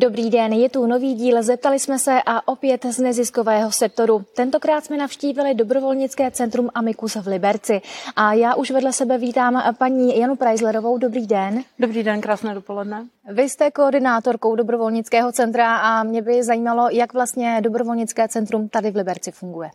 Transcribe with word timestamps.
Dobrý 0.00 0.30
den, 0.30 0.52
je 0.52 0.68
tu 0.68 0.86
nový 0.86 1.14
díl. 1.14 1.42
Zeptali 1.42 1.78
jsme 1.78 1.98
se 1.98 2.22
a 2.26 2.48
opět 2.48 2.84
z 2.84 2.98
neziskového 2.98 3.72
sektoru. 3.72 4.24
Tentokrát 4.36 4.84
jsme 4.84 4.96
navštívili 4.96 5.54
dobrovolnické 5.54 6.30
centrum 6.30 6.70
Amicus 6.74 7.14
v 7.14 7.26
Liberci. 7.26 7.80
A 8.16 8.32
já 8.32 8.54
už 8.54 8.70
vedle 8.70 8.92
sebe 8.92 9.18
vítám 9.18 9.74
paní 9.78 10.18
Janu 10.18 10.36
Preislerovou. 10.36 10.98
Dobrý 10.98 11.26
den. 11.26 11.62
Dobrý 11.78 12.02
den, 12.02 12.20
krásné 12.20 12.54
dopoledne. 12.54 13.06
Vy 13.32 13.48
jste 13.48 13.70
koordinátorkou 13.70 14.56
dobrovolnického 14.56 15.32
centra 15.32 15.76
a 15.76 16.02
mě 16.02 16.22
by 16.22 16.42
zajímalo, 16.42 16.88
jak 16.90 17.12
vlastně 17.12 17.60
dobrovolnické 17.60 18.28
centrum 18.28 18.68
tady 18.68 18.90
v 18.90 18.96
Liberci 18.96 19.30
funguje. 19.32 19.70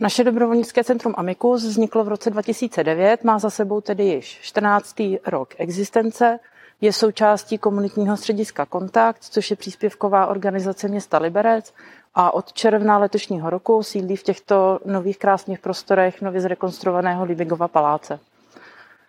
Naše 0.00 0.24
dobrovolnické 0.24 0.84
centrum 0.84 1.14
Amicus 1.16 1.64
vzniklo 1.64 2.04
v 2.04 2.08
roce 2.08 2.30
2009, 2.30 3.24
má 3.24 3.38
za 3.38 3.50
sebou 3.50 3.80
tedy 3.80 4.04
již 4.04 4.38
14. 4.42 4.96
rok 5.26 5.54
existence. 5.58 6.38
Je 6.80 6.92
součástí 6.92 7.58
komunitního 7.58 8.16
střediska 8.16 8.66
Kontakt, 8.66 9.24
což 9.24 9.50
je 9.50 9.56
příspěvková 9.56 10.26
organizace 10.26 10.88
města 10.88 11.18
Liberec 11.18 11.74
a 12.14 12.34
od 12.34 12.52
června 12.52 12.98
letošního 12.98 13.50
roku 13.50 13.82
sídlí 13.82 14.16
v 14.16 14.22
těchto 14.22 14.80
nových 14.84 15.18
krásných 15.18 15.58
prostorech 15.58 16.22
nově 16.22 16.40
zrekonstruovaného 16.40 17.24
Libigova 17.24 17.68
paláce. 17.68 18.18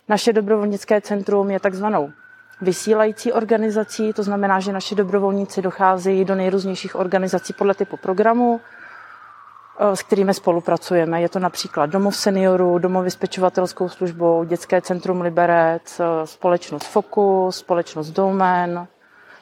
Naše 0.07 0.34
dobrovolnické 0.34 1.02
centrum 1.02 1.52
je 1.52 1.59
takzvanou 1.59 2.12
vysílající 2.62 3.31
organizací, 3.31 4.13
to 4.13 4.23
znamená, 4.23 4.59
že 4.59 4.73
naši 4.73 4.96
dobrovolníci 4.96 5.62
docházejí 5.62 6.26
do 6.26 6.35
nejrůznějších 6.35 6.96
organizací 6.96 7.54
podle 7.54 7.74
typu 7.74 7.98
programu, 7.98 8.62
s 9.80 10.02
kterými 10.02 10.34
spolupracujeme. 10.34 11.22
Je 11.22 11.30
to 11.30 11.40
například 11.40 11.86
Domov 11.86 12.16
seniorů, 12.16 12.78
Domov 12.78 13.06
s 13.06 13.16
pečovatelskou 13.16 13.90
službou, 13.90 14.44
Dětské 14.44 14.82
centrum 14.82 15.22
Liberec, 15.22 16.00
eh, 16.00 16.28
společnost 16.28 16.84
Fokus, 16.88 17.58
společnost 17.58 18.10
Dolmen, 18.10 18.88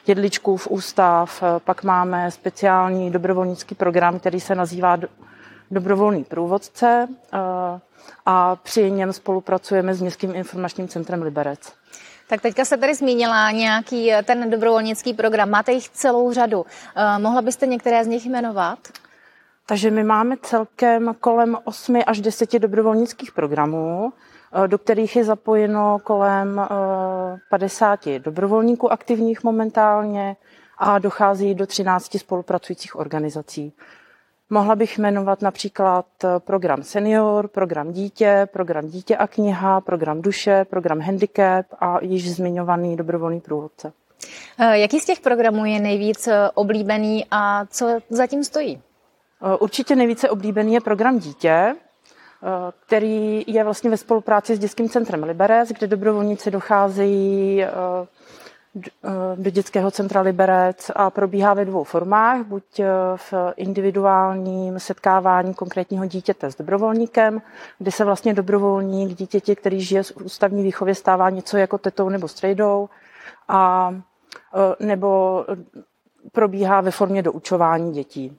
Jedličkův 0.06 0.66
ústav, 0.70 1.42
eh, 1.42 1.60
pak 1.64 1.84
máme 1.84 2.30
speciální 2.30 3.10
dobrovolnický 3.10 3.74
program, 3.74 4.18
který 4.18 4.40
se 4.40 4.54
nazývá 4.54 4.98
Dobrovolný 5.70 6.24
průvodce 6.24 7.08
a 8.26 8.56
při 8.56 8.90
něm 8.90 9.12
spolupracujeme 9.12 9.94
s 9.94 10.00
Městským 10.00 10.34
informačním 10.34 10.88
centrem 10.88 11.22
Liberec. 11.22 11.72
Tak 12.28 12.40
teďka 12.40 12.64
se 12.64 12.76
tady 12.76 12.94
zmínila 12.94 13.50
nějaký 13.50 14.12
ten 14.24 14.50
dobrovolnický 14.50 15.14
program. 15.14 15.50
Máte 15.50 15.72
jich 15.72 15.88
celou 15.88 16.32
řadu. 16.32 16.66
Mohla 17.18 17.42
byste 17.42 17.66
některé 17.66 18.04
z 18.04 18.06
nich 18.06 18.26
jmenovat? 18.26 18.78
Takže 19.68 19.90
my 19.90 20.04
máme 20.04 20.36
celkem 20.42 21.14
kolem 21.20 21.58
8 21.64 22.00
až 22.06 22.20
10 22.20 22.58
dobrovolnických 22.58 23.32
programů, 23.32 24.12
eh, 24.64 24.68
do 24.68 24.78
kterých 24.78 25.16
je 25.16 25.24
zapojeno 25.24 25.98
kolem 25.98 26.60
50 27.50 28.06
eh, 28.06 28.18
dobrovolníků 28.18 28.92
aktivních 28.92 29.44
momentálně 29.44 30.36
a 30.78 30.98
dochází 30.98 31.54
do 31.54 31.66
13 31.66 32.18
spolupracujících 32.18 32.96
organizací. 32.96 33.72
Mohla 34.50 34.74
bych 34.74 34.98
jmenovat 34.98 35.42
například 35.42 36.06
eh, 36.24 36.28
program 36.38 36.82
Senior, 36.82 37.48
program 37.48 37.92
Dítě, 37.92 38.48
program 38.52 38.86
Dítě 38.86 39.16
a 39.16 39.26
kniha, 39.26 39.80
program 39.80 40.22
Duše, 40.22 40.66
program 40.70 41.00
Handicap 41.00 41.66
a 41.80 41.98
již 42.02 42.34
zmiňovaný 42.34 42.96
dobrovolný 42.96 43.40
průvodce. 43.40 43.92
Jaký 44.72 45.00
z 45.00 45.04
těch 45.04 45.20
programů 45.20 45.64
je 45.64 45.80
nejvíc 45.80 46.28
oblíbený 46.54 47.26
a 47.30 47.66
co 47.66 47.98
zatím 48.10 48.44
stojí? 48.44 48.82
Eh, 49.42 49.56
určitě 49.56 49.96
nejvíce 49.96 50.30
oblíbený 50.30 50.74
je 50.74 50.80
program 50.80 51.18
Dítě, 51.18 51.50
eh, 51.50 51.76
který 52.86 53.44
je 53.46 53.64
vlastně 53.64 53.90
ve 53.90 53.96
spolupráci 53.96 54.56
s 54.56 54.58
Dětským 54.58 54.88
centrem 54.88 55.22
Liberec, 55.22 55.68
kde 55.68 55.86
dobrovolníci 55.86 56.50
docházejí 56.50 57.62
eh, 57.64 57.68
do 59.36 59.50
dětského 59.50 59.90
centra 59.90 60.20
Liberec 60.20 60.90
a 60.96 61.10
probíhá 61.10 61.54
ve 61.54 61.64
dvou 61.64 61.84
formách, 61.84 62.46
buď 62.46 62.80
v 63.16 63.34
individuálním 63.56 64.78
setkávání 64.78 65.54
konkrétního 65.54 66.06
dítěte 66.06 66.50
s 66.50 66.56
dobrovolníkem, 66.56 67.42
kdy 67.78 67.92
se 67.92 68.04
vlastně 68.04 68.34
dobrovolník 68.34 69.18
dítěti, 69.18 69.56
který 69.56 69.80
žije 69.80 70.02
v 70.02 70.12
ústavní 70.24 70.62
výchově, 70.62 70.94
stává 70.94 71.30
něco 71.30 71.56
jako 71.56 71.78
tetou 71.78 72.08
nebo 72.08 72.28
strejdou, 72.28 72.88
a, 73.48 73.94
nebo 74.80 75.44
probíhá 76.32 76.80
ve 76.80 76.90
formě 76.90 77.22
doučování 77.22 77.92
dětí. 77.92 78.38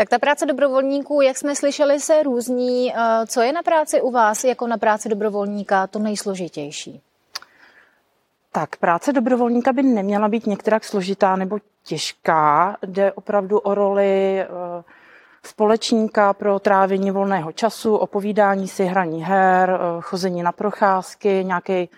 Tak 0.00 0.08
ta 0.08 0.18
práce 0.18 0.46
dobrovolníků, 0.46 1.20
jak 1.20 1.36
jsme 1.36 1.56
slyšeli, 1.56 2.00
se 2.00 2.22
různí. 2.22 2.94
Eh, 2.94 3.26
co 3.26 3.40
je 3.40 3.52
na 3.52 3.62
práci 3.62 4.00
u 4.00 4.10
vás 4.10 4.44
jako 4.44 4.66
na 4.66 4.78
práci 4.78 5.08
dobrovolníka 5.08 5.86
to 5.86 5.98
nejsložitější? 5.98 7.00
Tak 8.52 8.76
práce 8.76 9.12
dobrovolníka 9.12 9.72
by 9.72 9.82
neměla 9.82 10.28
být 10.28 10.46
některak 10.46 10.84
složitá 10.84 11.36
nebo 11.36 11.58
těžká. 11.84 12.76
Jde 12.86 13.12
opravdu 13.12 13.58
o 13.58 13.74
roli 13.74 14.40
eh, 14.40 14.46
společníka 15.44 16.32
pro 16.32 16.58
trávení 16.58 17.10
volného 17.10 17.52
času, 17.52 17.96
opovídání 17.96 18.68
si, 18.68 18.84
hraní 18.84 19.24
her, 19.24 19.70
eh, 19.70 20.00
chození 20.00 20.42
na 20.42 20.52
procházky, 20.52 21.44
nějaký 21.44 21.88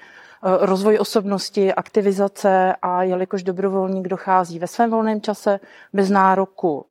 rozvoj 0.60 0.98
osobnosti, 1.00 1.74
aktivizace 1.74 2.74
a 2.82 3.02
jelikož 3.02 3.42
dobrovolník 3.42 4.08
dochází 4.08 4.58
ve 4.58 4.66
svém 4.66 4.91
volném 4.91 5.20
čase 5.20 5.60
bez 5.92 6.10
nároku 6.10 6.86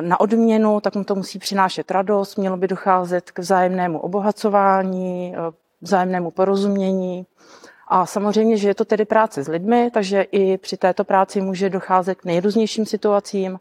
na 0.00 0.20
odměnu, 0.20 0.80
tak 0.80 0.94
mu 0.94 1.04
to 1.04 1.14
musí 1.14 1.38
přinášet 1.38 1.90
radost, 1.90 2.36
mělo 2.36 2.56
by 2.56 2.68
docházet 2.68 3.30
k 3.30 3.38
vzájemnému 3.38 3.98
obohacování, 3.98 5.34
eh, 5.36 5.52
vzájemnému 5.80 6.30
porozumění. 6.30 7.26
A 7.88 8.06
samozřejmě, 8.06 8.56
že 8.56 8.68
je 8.68 8.74
to 8.74 8.84
tedy 8.84 9.04
práce 9.04 9.44
s 9.44 9.48
lidmi, 9.48 9.90
takže 9.94 10.22
i 10.22 10.58
při 10.58 10.76
této 10.76 11.04
práci 11.04 11.40
může 11.40 11.70
docházet 11.70 12.14
k 12.14 12.24
nejrůznějším 12.24 12.86
situacím 12.86 13.58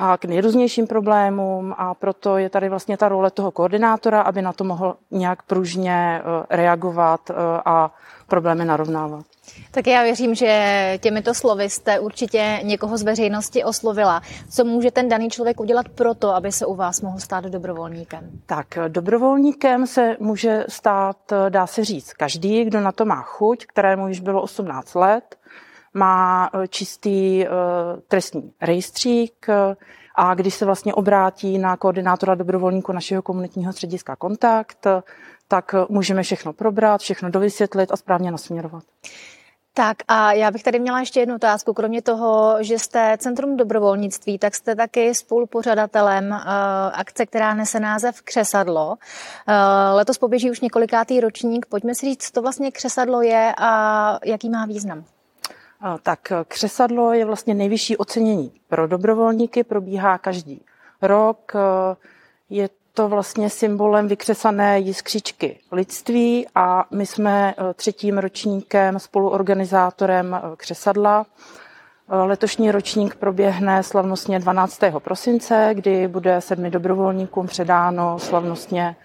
a 0.00 0.16
k 0.16 0.24
nejrůznějším 0.24 0.86
problémům 0.86 1.74
a 1.78 1.94
proto 1.94 2.38
je 2.38 2.50
tady 2.50 2.68
vlastně 2.68 2.96
ta 2.96 3.08
role 3.08 3.30
toho 3.30 3.50
koordinátora, 3.50 4.20
aby 4.20 4.42
na 4.42 4.52
to 4.52 4.64
mohl 4.64 4.96
nějak 5.10 5.42
pružně 5.42 6.20
eh, 6.20 6.56
reagovat 6.56 7.30
a 7.64 7.94
problémy 8.28 8.64
narovnávat. 8.64 9.24
Tak 9.70 9.86
já 9.86 10.02
věřím, 10.02 10.34
že 10.34 10.98
těmito 11.02 11.34
slovy 11.34 11.70
jste 11.70 12.00
určitě 12.00 12.60
někoho 12.62 12.98
z 12.98 13.02
veřejnosti 13.02 13.64
oslovila. 13.64 14.22
Co 14.50 14.64
může 14.64 14.90
ten 14.90 15.08
daný 15.08 15.30
člověk 15.30 15.60
udělat 15.60 15.88
pro 15.88 16.14
to, 16.14 16.34
aby 16.34 16.52
se 16.52 16.66
u 16.66 16.74
vás 16.74 17.00
mohl 17.00 17.18
stát 17.18 17.44
dobrovolníkem? 17.44 18.30
Tak 18.46 18.66
dobrovolníkem 18.88 19.86
se 19.86 20.16
může 20.20 20.64
stát, 20.68 21.16
dá 21.48 21.66
se 21.66 21.84
říct, 21.84 22.12
každý, 22.12 22.64
kdo 22.64 22.80
na 22.80 22.92
to 22.92 23.04
má 23.04 23.22
chuť, 23.22 23.66
kterému 23.66 24.08
již 24.08 24.20
bylo 24.20 24.42
18 24.42 24.94
let, 24.94 25.36
má 25.94 26.50
eh, 26.52 26.68
čistý 26.68 27.44
uh, 27.46 28.00
trestní 28.08 28.52
rejstřík 28.60 29.46
uh, 29.48 29.54
a 30.14 30.34
když 30.34 30.54
se 30.54 30.64
vlastně 30.64 30.94
obrátí 30.94 31.58
na 31.58 31.76
koordinátora 31.76 32.34
dobrovolníku 32.34 32.92
našeho 32.92 33.22
komunitního 33.22 33.72
střediska 33.72 34.16
Kontakt, 34.16 34.86
tak 35.48 35.74
můžeme 35.88 36.22
všechno 36.22 36.52
probrat, 36.52 37.00
všechno 37.00 37.30
dovysvětlit 37.30 37.92
a 37.92 37.96
správně 37.96 38.30
nasměrovat. 38.30 38.84
Tak 39.78 39.96
a 40.08 40.32
já 40.32 40.50
bych 40.50 40.62
tady 40.62 40.78
měla 40.78 41.00
ještě 41.00 41.20
jednu 41.20 41.34
otázku. 41.34 41.74
Kromě 41.74 42.02
toho, 42.02 42.56
že 42.60 42.78
jste 42.78 43.16
Centrum 43.18 43.56
dobrovolnictví, 43.56 44.38
tak 44.38 44.54
jste 44.54 44.74
taky 44.74 45.14
spolupořadatelem 45.14 46.30
uh, 46.30 46.38
akce, 46.92 47.26
která 47.26 47.54
nese 47.54 47.80
název 47.80 48.22
Křesadlo. 48.22 48.88
Uh, 48.88 48.96
letos 49.92 50.18
poběží 50.18 50.50
už 50.50 50.60
několikátý 50.60 51.20
ročník. 51.20 51.66
Pojďme 51.66 51.94
si 51.94 52.06
říct, 52.06 52.26
co 52.26 52.32
to 52.32 52.42
vlastně 52.42 52.70
Křesadlo 52.70 53.22
je 53.22 53.54
a 53.58 54.18
jaký 54.24 54.50
má 54.50 54.66
význam. 54.66 55.04
Tak 56.02 56.32
křesadlo 56.48 57.12
je 57.12 57.24
vlastně 57.24 57.54
nejvyšší 57.54 57.96
ocenění 57.96 58.52
pro 58.68 58.86
dobrovolníky, 58.88 59.64
probíhá 59.64 60.18
každý 60.18 60.62
rok. 61.02 61.52
Je 62.50 62.68
to 62.98 63.08
vlastně 63.08 63.50
symbolem 63.50 64.08
vykřesané 64.08 64.78
jiskřičky 64.78 65.58
lidství 65.72 66.46
a 66.54 66.84
my 66.90 67.06
jsme 67.06 67.54
eh, 67.58 67.74
třetím 67.74 68.18
ročníkem 68.18 68.98
spoluorganizátorem 68.98 70.34
eh, 70.34 70.56
křesadla. 70.56 71.26
Eh, 72.10 72.16
letošní 72.16 72.70
ročník 72.70 73.14
proběhne 73.14 73.82
slavnostně 73.82 74.38
12. 74.38 74.80
prosince, 74.98 75.70
kdy 75.74 76.08
bude 76.08 76.40
sedmi 76.40 76.70
dobrovolníkům 76.70 77.46
předáno 77.46 78.18
slavnostně 78.18 78.96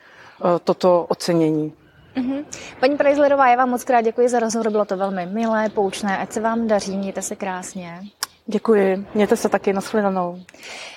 toto 0.64 1.06
ocenění. 1.10 1.74
Mm-hmm. 2.16 2.46
Paní 2.80 2.98
Preislerová, 2.98 3.48
já 3.48 3.56
vám 3.56 3.70
moc 3.70 3.84
krát 3.84 4.02
děkuji 4.02 4.30
za 4.30 4.40
rozhovor, 4.40 4.72
bylo 4.72 4.86
to 4.86 4.98
velmi 4.98 5.26
milé, 5.26 5.70
poučné, 5.70 6.18
ať 6.18 6.32
se 6.32 6.42
vám 6.42 6.68
daří, 6.68 6.98
mějte 6.98 7.22
se 7.22 7.36
krásně. 7.36 8.00
Děkuji, 8.46 9.06
mějte 9.14 9.38
se 9.38 9.50
taky, 9.50 9.74
nashledanou. 9.74 10.40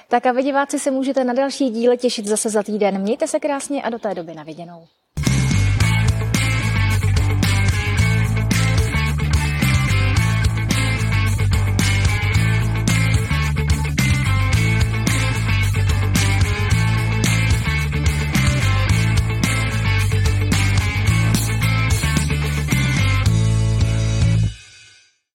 Tak 0.08 0.26
a 0.26 0.32
vy 0.32 0.42
diváci 0.42 0.78
se 0.78 0.90
můžete 0.90 1.24
na 1.24 1.32
další 1.32 1.70
díle 1.70 1.96
těšit 1.96 2.26
zase 2.26 2.50
za 2.50 2.62
týden. 2.62 2.98
Mějte 3.00 3.28
se 3.28 3.40
krásně 3.40 3.82
a 3.82 3.90
do 3.90 3.98
té 3.98 4.14
doby 4.14 4.34
na 4.34 4.42
viděnou. 4.42 4.86